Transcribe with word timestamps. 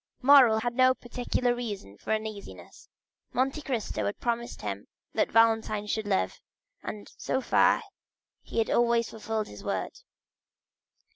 Morrel 0.23 0.61
had 0.61 0.73
no 0.73 0.95
particular 0.95 1.53
reason 1.53 1.95
for 1.95 2.11
uneasiness; 2.11 2.89
Monte 3.33 3.61
Cristo 3.61 4.05
had 4.07 4.19
promised 4.19 4.63
him 4.63 4.87
that 5.13 5.31
Valentine 5.31 5.85
should 5.85 6.07
live, 6.07 6.41
and 6.81 7.11
so 7.19 7.39
far 7.39 7.83
he 8.41 8.57
had 8.57 8.71
always 8.71 9.11
fulfilled 9.11 9.45
his 9.47 9.63
word. 9.63 9.99